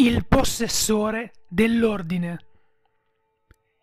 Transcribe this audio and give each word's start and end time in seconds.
Il 0.00 0.26
possessore 0.26 1.32
dell'ordine. 1.48 2.38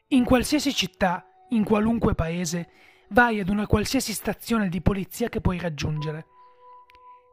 In 0.07 0.23
qualsiasi 0.23 0.73
città, 0.73 1.25
in 1.49 1.65
qualunque 1.65 2.15
paese, 2.15 2.69
vai 3.09 3.41
ad 3.41 3.49
una 3.49 3.67
qualsiasi 3.67 4.13
stazione 4.13 4.69
di 4.69 4.79
polizia 4.79 5.27
che 5.27 5.41
puoi 5.41 5.59
raggiungere. 5.59 6.25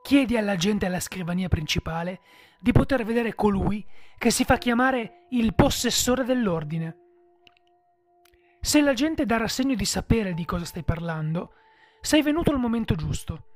Chiedi 0.03 0.37
alla 0.37 0.56
gente 0.56 0.87
alla 0.87 0.98
scrivania 0.98 1.46
principale 1.46 2.22
di 2.58 2.72
poter 2.72 3.04
vedere 3.04 3.37
colui 3.37 3.87
che 4.18 4.32
si 4.32 4.42
fa 4.42 4.58
chiamare 4.58 5.26
il 5.28 5.54
possessore 5.54 6.24
dell'ordine. 6.24 6.96
Se 8.60 8.80
la 8.80 8.94
gente 8.94 9.24
darà 9.26 9.46
segno 9.46 9.76
di 9.76 9.85
sapere 9.85 10.35
di 10.35 10.44
cosa 10.44 10.64
stai 10.64 10.83
parlando, 10.83 11.53
sei 12.01 12.21
venuto 12.22 12.51
al 12.51 12.58
momento 12.58 12.96
giusto. 12.96 13.46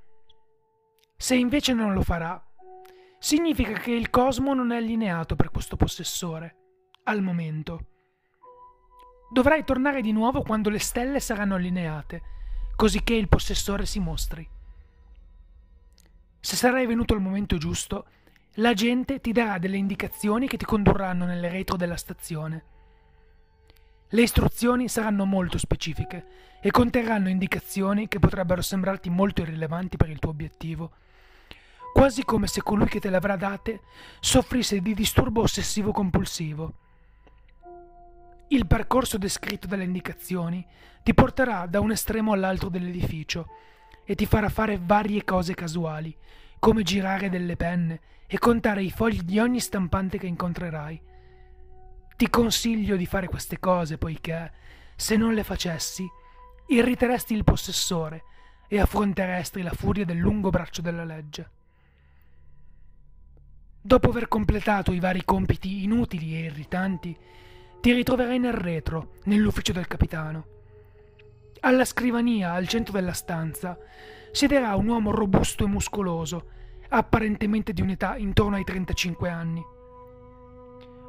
Se 1.17 1.35
invece 1.35 1.73
non 1.73 1.95
lo 1.95 2.03
farà, 2.03 2.41
significa 3.19 3.73
che 3.75 3.93
il 3.93 4.11
cosmo 4.11 4.55
non 4.55 4.73
è 4.73 4.77
allineato 4.77 5.37
per 5.37 5.51
questo 5.51 5.77
possessore, 5.77 6.57
al 7.05 7.23
momento. 7.23 7.87
Dovrai 9.31 9.65
tornare 9.65 10.03
di 10.03 10.13
nuovo 10.13 10.43
quando 10.43 10.71
le 10.71 10.79
stelle 10.79 11.21
saranno 11.21 11.57
allineate, 11.57 12.23
così 12.77 13.03
che 13.03 13.15
il 13.15 13.29
possessore 13.29 13.87
si 13.87 13.99
mostri. 13.99 14.49
Se 16.39 16.57
sarai 16.57 16.87
venuto 16.87 17.15
al 17.15 17.21
momento 17.21 17.57
giusto, 17.57 18.07
la 18.55 18.73
gente 18.73 19.21
ti 19.21 19.33
darà 19.33 19.59
delle 19.59 19.77
indicazioni 19.77 20.47
che 20.47 20.57
ti 20.57 20.65
condurranno 20.65 21.25
nel 21.25 21.51
retro 21.51 21.77
della 21.77 21.97
stazione. 21.97 22.65
Le 24.11 24.23
istruzioni 24.23 24.89
saranno 24.89 25.25
molto 25.25 25.59
specifiche 25.59 26.59
e 26.61 26.71
conterranno 26.71 27.29
indicazioni 27.29 28.07
che 28.07 28.21
potrebbero 28.21 28.63
sembrarti 28.63 29.11
molto 29.11 29.43
irrilevanti 29.43 29.97
per 29.97 30.11
il 30.11 30.21
tuo 30.21 30.31
obiettivo 30.31 30.93
quasi 31.97 32.27
come 32.27 32.47
se 32.47 32.63
colui 32.63 32.89
che 32.89 33.01
te 33.01 33.09
le 33.09 33.17
avrà 33.17 33.37
date 33.37 33.81
soffrisse 34.21 34.83
di 34.83 34.93
disturbo 34.93 35.41
ossessivo 35.41 35.93
compulsivo. 35.93 36.75
Il 38.49 38.67
percorso 38.67 39.17
descritto 39.17 39.67
dalle 39.67 39.85
indicazioni 39.85 40.63
ti 41.03 41.15
porterà 41.15 41.65
da 41.65 41.81
un 41.81 41.93
estremo 41.93 42.35
all'altro 42.35 42.69
dell'edificio 42.69 43.47
e 44.05 44.15
ti 44.15 44.27
farà 44.27 44.51
fare 44.51 44.79
varie 44.79 45.25
cose 45.25 45.55
casuali, 45.55 46.15
come 46.59 46.83
girare 46.83 47.31
delle 47.31 47.57
penne 47.57 48.01
e 48.27 48.39
contare 48.39 48.83
i 48.83 48.91
fogli 48.91 49.23
di 49.23 49.39
ogni 49.39 49.59
stampante 49.59 50.19
che 50.19 50.27
incontrerai. 50.27 51.01
Ti 52.15 52.29
consiglio 52.29 52.97
di 52.97 53.07
fare 53.07 53.27
queste 53.27 53.59
cose 53.59 53.97
poiché, 53.97 54.53
se 54.97 55.17
non 55.17 55.33
le 55.33 55.45
facessi, 55.45 56.07
irriteresti 56.67 57.33
il 57.33 57.43
possessore 57.43 58.25
e 58.69 58.79
affronteresti 58.81 59.63
la 59.63 59.73
furia 59.73 60.05
del 60.05 60.19
lungo 60.19 60.51
braccio 60.51 60.83
della 60.83 61.05
legge. 61.05 61.56
Dopo 63.87 64.09
aver 64.09 64.27
completato 64.27 64.91
i 64.91 64.99
vari 64.99 65.25
compiti 65.25 65.85
inutili 65.85 66.35
e 66.35 66.47
irritanti, 66.47 67.17
ti 67.81 67.93
ritroverai 67.93 68.37
nel 68.41 68.53
retro, 68.53 69.13
nell'ufficio 69.27 69.73
del 69.73 69.87
capitano. 69.87 70.47
Alla 71.61 71.85
scrivania, 71.85 72.51
al 72.51 72.67
centro 72.67 72.95
della 72.95 73.13
stanza, 73.13 73.79
siederà 74.33 74.75
un 74.75 74.89
uomo 74.89 75.13
robusto 75.13 75.63
e 75.63 75.69
muscoloso, 75.69 76.49
apparentemente 76.89 77.73
di 77.73 77.81
un'età 77.81 78.17
intorno 78.17 78.57
ai 78.57 78.65
35 78.65 79.29
anni. 79.29 79.63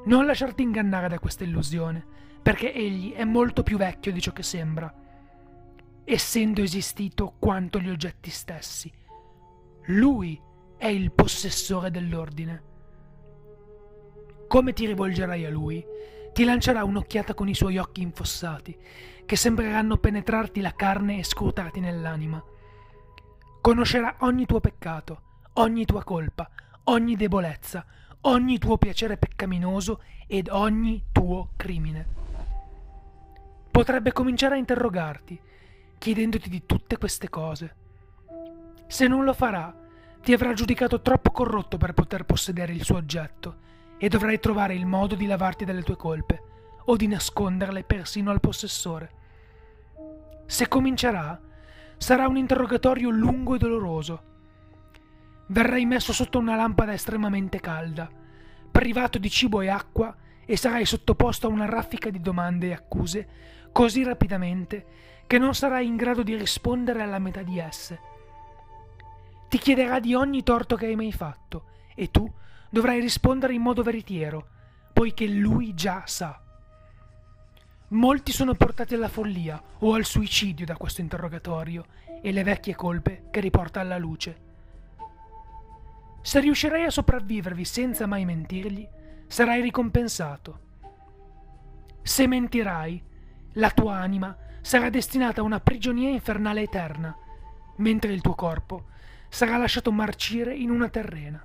Non 0.06 0.28
lasciarti 0.28 0.62
ingannare 0.62 1.08
da 1.08 1.18
questa 1.18 1.46
illusione, 1.46 2.06
perché 2.44 2.72
egli 2.72 3.12
è 3.12 3.24
molto 3.24 3.64
più 3.64 3.78
vecchio 3.78 4.12
di 4.12 4.22
ciò 4.22 4.34
che 4.34 4.44
sembra, 4.44 4.94
essendo 6.04 6.62
esistito 6.62 7.38
quanto 7.40 7.80
gli 7.80 7.90
oggetti 7.90 8.30
stessi. 8.30 8.94
Lui 9.88 10.40
è 10.78 10.88
il 10.88 11.12
possessore 11.12 11.92
dell'ordine. 11.92 12.64
Come 14.48 14.74
ti 14.74 14.86
rivolgerai 14.86 15.46
a 15.46 15.50
lui, 15.50 15.84
ti 16.34 16.44
lancerà 16.46 16.84
un'occhiata 16.84 17.34
con 17.34 17.50
i 17.50 17.56
suoi 17.56 17.78
occhi 17.78 18.02
infossati, 18.02 18.78
che 19.26 19.36
sembreranno 19.36 19.98
penetrarti 19.98 20.62
la 20.62 20.74
carne 20.74 21.18
e 21.18 21.24
scrutarti 21.24 21.80
nell'anima. 21.80 22.42
Conoscerà 23.60 24.18
ogni 24.20 24.46
tuo 24.46 24.60
peccato, 24.60 25.22
ogni 25.54 25.86
tua 25.86 26.04
colpa, 26.04 26.50
ogni 26.86 27.16
debolezza, 27.16 27.86
ogni 28.22 28.58
tuo 28.58 28.78
piacere 28.78 29.18
peccaminoso 29.18 30.02
ed 30.28 30.48
ogni 30.50 31.06
tuo 31.12 31.50
crimine. 31.56 32.08
Potrebbe 33.72 34.12
cominciare 34.12 34.56
a 34.56 34.60
interrogarti, 34.60 35.40
chiedendoti 35.98 36.50
di 36.50 36.66
tutte 36.66 36.98
queste 36.98 37.30
cose. 37.30 37.76
Se 38.88 39.08
non 39.08 39.24
lo 39.24 39.34
farà, 39.34 39.76
ti 40.28 40.34
avrà 40.34 40.52
giudicato 40.52 41.00
troppo 41.00 41.32
corrotto 41.32 41.78
per 41.78 41.94
poter 41.94 42.26
possedere 42.26 42.74
il 42.74 42.84
suo 42.84 42.98
oggetto 42.98 43.60
e 43.98 44.10
dovrai 44.10 44.42
trovare 44.42 44.76
il 44.76 44.86
modo 44.86 45.16
di 45.16 45.26
lavarti 45.26 45.64
dalle 45.64 45.84
tue 45.84 45.96
colpe 45.96 46.42
o 46.84 46.98
di 46.98 47.08
nasconderle 47.08 47.86
persino 47.86 48.30
al 48.30 48.42
possessore. 48.42 49.12
Se 50.46 50.68
comincerà, 50.68 51.40
sarà 51.96 52.28
un 52.28 52.36
interrogatorio 52.36 53.10
lungo 53.10 53.56
e 53.56 53.58
doloroso. 53.58 54.24
Verrai 55.48 55.86
messo 55.86 56.12
sotto 56.12 56.40
una 56.40 56.58
lampada 56.58 56.92
estremamente 56.92 57.62
calda, 57.62 58.12
privato 58.70 59.20
di 59.20 59.30
cibo 59.30 59.62
e 59.62 59.70
acqua 59.70 60.14
e 60.46 60.58
sarai 60.58 60.86
sottoposto 60.86 61.48
a 61.48 61.52
una 61.52 61.68
raffica 61.68 62.10
di 62.10 62.20
domande 62.20 62.68
e 62.68 62.74
accuse 62.74 63.28
così 63.72 64.04
rapidamente 64.04 64.86
che 65.26 65.38
non 65.38 65.56
sarai 65.56 65.88
in 65.88 65.96
grado 65.96 66.22
di 66.22 66.36
rispondere 66.36 67.02
alla 67.02 67.18
metà 67.18 67.44
di 67.44 67.60
esse 67.60 68.16
ti 69.48 69.58
chiederà 69.58 70.00
di 70.00 70.14
ogni 70.14 70.44
torto 70.44 70.76
che 70.76 70.88
hai 70.88 70.96
mai 70.96 71.12
fatto 71.12 71.66
e 71.96 72.12
tu 72.12 72.32
dovrai 72.70 73.00
rispondere 73.00 73.54
in 73.54 73.62
modo 73.62 73.82
veritiero, 73.82 74.48
poiché 74.92 75.26
lui 75.28 75.74
già 75.74 76.04
sa. 76.06 76.42
Molti 77.90 78.34
sono 78.34 78.56
portati 78.56 78.96
alla 78.96 79.08
follia 79.08 79.62
o 79.80 79.94
al 79.94 80.04
suicidio 80.04 80.66
da 80.66 80.76
questo 80.76 81.00
interrogatorio 81.00 81.86
e 82.22 82.32
le 82.32 82.44
vecchie 82.44 82.76
colpe 82.76 83.28
che 83.32 83.40
riporta 83.40 83.80
alla 83.80 83.98
luce. 83.98 84.46
Se 86.22 86.42
riuscirai 86.42 86.84
a 86.84 86.90
sopravvivervi 86.90 87.64
senza 87.64 88.06
mai 88.06 88.26
mentirgli, 88.26 88.86
sarai 89.28 89.62
ricompensato. 89.62 90.60
Se 92.02 92.28
mentirai, 92.28 93.02
la 93.54 93.72
tua 93.72 93.96
anima 93.96 94.36
sarà 94.60 94.90
destinata 94.90 95.40
a 95.40 95.46
una 95.46 95.62
prigionia 95.62 96.10
infernale 96.10 96.64
eterna, 96.64 97.16
mentre 97.78 98.12
il 98.12 98.20
tuo 98.20 98.36
corpo 98.36 98.88
sarà 99.30 99.58
lasciato 99.58 99.92
marcire 99.92 100.56
in 100.56 100.70
una 100.70 100.90
terrena. 100.90 101.44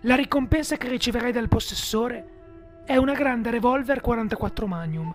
La 0.00 0.14
ricompensa 0.14 0.76
che 0.76 0.88
riceverai 0.88 1.32
dal 1.32 1.48
possessore 1.48 2.84
è 2.84 2.96
una 2.96 3.14
grande 3.14 3.50
revolver 3.50 4.00
44 4.00 4.66
Magnum. 4.66 5.14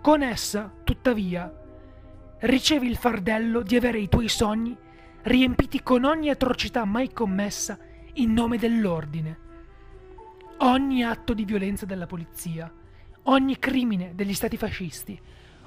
Con 0.00 0.22
essa, 0.22 0.72
tuttavia, 0.84 1.52
ricevi 2.38 2.88
il 2.88 2.96
fardello 2.96 3.62
di 3.62 3.76
avere 3.76 3.98
i 3.98 4.08
tuoi 4.08 4.28
sogni 4.28 4.76
riempiti 5.22 5.82
con 5.82 6.04
ogni 6.04 6.30
atrocità 6.30 6.84
mai 6.84 7.12
commessa 7.12 7.78
in 8.14 8.32
nome 8.32 8.58
dell'ordine. 8.58 9.38
Ogni 10.58 11.04
atto 11.04 11.34
di 11.34 11.44
violenza 11.44 11.86
della 11.86 12.06
polizia, 12.06 12.72
ogni 13.24 13.58
crimine 13.58 14.12
degli 14.14 14.34
stati 14.34 14.56
fascisti, 14.56 15.20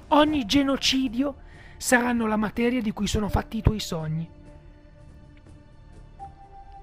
ogni 0.08 0.44
genocidio 0.44 1.36
saranno 1.76 2.26
la 2.26 2.36
materia 2.36 2.80
di 2.80 2.92
cui 2.92 3.06
sono 3.06 3.28
fatti 3.28 3.58
i 3.58 3.62
tuoi 3.62 3.80
sogni. 3.80 4.28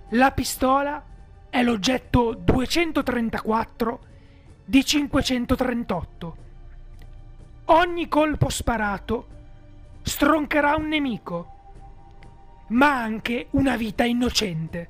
La 0.09 0.31
pistola 0.31 1.03
è 1.49 1.63
l'oggetto 1.63 2.33
234 2.33 3.99
di 4.65 4.85
538. 4.85 6.37
Ogni 7.65 8.07
colpo 8.07 8.49
sparato 8.49 9.27
stroncherà 10.01 10.75
un 10.75 10.87
nemico, 10.87 11.51
ma 12.67 13.01
anche 13.01 13.47
una 13.51 13.75
vita 13.77 14.03
innocente. 14.03 14.89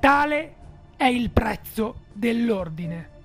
Tale 0.00 0.54
è 0.96 1.04
il 1.04 1.30
prezzo 1.30 2.02
dell'ordine. 2.12 3.15